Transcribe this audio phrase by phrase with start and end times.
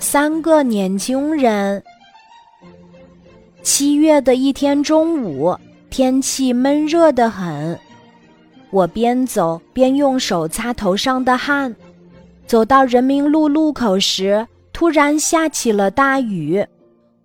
[0.00, 1.82] 三个年轻人。
[3.62, 5.54] 七月的一天中午，
[5.90, 7.78] 天气闷热得很。
[8.70, 11.76] 我边走边用手擦头上的汗。
[12.46, 16.64] 走到人民路路口时，突然下起了大雨。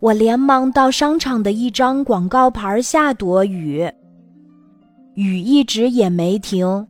[0.00, 3.86] 我连忙到商场的一张广告牌下躲雨。
[5.14, 6.88] 雨一直也没停，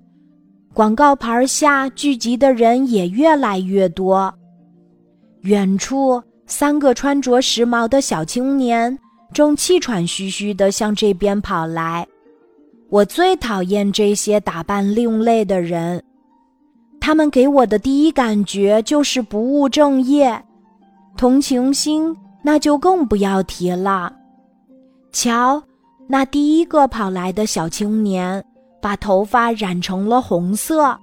[0.73, 4.33] 广告牌下聚集的人也越来越多。
[5.43, 8.97] 远处，三个穿着时髦的小青年
[9.33, 12.07] 正气喘吁吁地向这边跑来。
[12.89, 16.01] 我最讨厌这些打扮另类的人，
[17.01, 20.41] 他们给我的第一感觉就是不务正业，
[21.17, 24.15] 同情心那就更不要提了。
[25.11, 25.61] 瞧，
[26.07, 28.45] 那第一个跑来的小青年
[28.81, 30.97] 把头发染成了红色。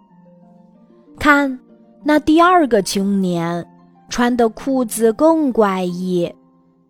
[1.19, 1.59] 看，
[2.05, 3.65] 那第二个青年。
[4.09, 6.29] 穿的裤子更怪异，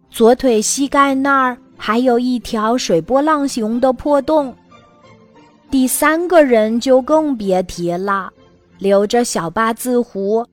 [0.10, 4.55] 左腿膝盖那儿还有一条水波浪形的破洞。
[5.70, 8.32] 第三个人就更别提了，
[8.80, 10.43] 留着小八字胡，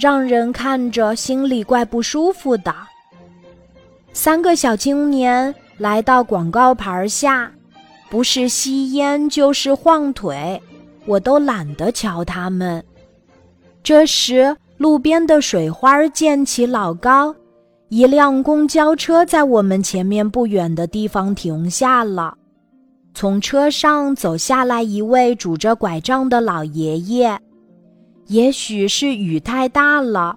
[0.00, 2.74] 让人看着心里怪不舒服的。
[4.12, 7.52] 三个小青年来到广告牌下，
[8.10, 10.60] 不是吸烟就是晃腿，
[11.06, 12.82] 我都懒得瞧他们。
[13.82, 14.56] 这时。
[14.84, 17.34] 路边的水花溅起老高，
[17.88, 22.36] 一辆公交车在我们前面不远的地方停下了。
[23.14, 27.34] 从车上走下来一位拄着拐杖的老爷爷，
[28.26, 30.36] 也许是雨太大了，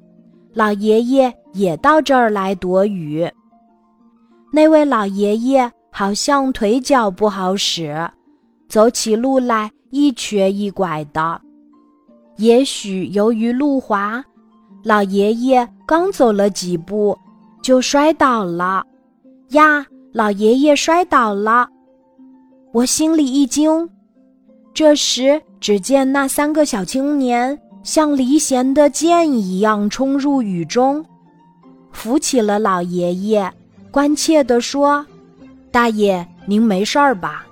[0.54, 3.30] 老爷爷也到这儿来躲雨。
[4.54, 8.10] 那位老爷爷好像腿脚不好使，
[8.70, 11.42] 走起路来一瘸一拐的。
[12.38, 14.24] 也许由于路滑，
[14.88, 17.18] 老爷爷刚走了几步，
[17.62, 18.82] 就摔倒了。
[19.50, 21.68] 呀，老爷爷摔倒了！
[22.72, 23.90] 我心里一惊。
[24.74, 31.04] 这时，只见那三个小青年像离弦的箭一样冲入雨中，
[31.92, 33.52] 扶起了老爷爷，
[33.92, 35.06] 关切地说
[35.70, 37.46] ：“大爷，您没事儿吧？”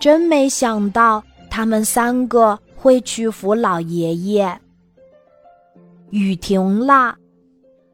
[0.00, 2.58] 真没想到，他们三个。
[2.74, 4.58] 会去扶老爷爷。
[6.10, 7.16] 雨停了，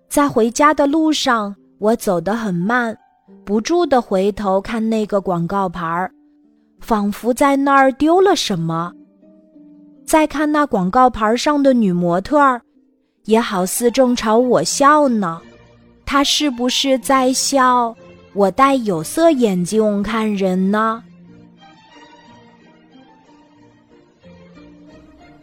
[0.08, 2.96] 在回家的路上，我走得很慢，
[3.44, 6.10] 不住地回头看那个广告牌儿，
[6.80, 8.92] 仿佛在那儿丢了什么。
[10.06, 12.62] 再看那广告牌上的女模特儿，
[13.24, 15.40] 也好似正朝我笑呢。
[16.04, 17.94] 她是不是在笑
[18.32, 21.02] 我戴有色眼镜看人呢？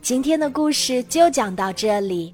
[0.02, 2.34] 今天的故事就讲到这里，